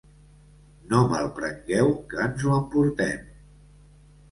No 0.93 1.01
malprengueu 1.11 1.93
que 2.15 2.23
ens 2.31 2.49
ho 2.49 2.57
emportem. 2.63 3.31